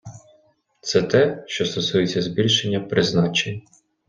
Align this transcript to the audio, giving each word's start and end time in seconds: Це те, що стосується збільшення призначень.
Це 0.81 1.01
те, 1.01 1.43
що 1.47 1.65
стосується 1.65 2.21
збільшення 2.21 2.79
призначень. 2.79 3.61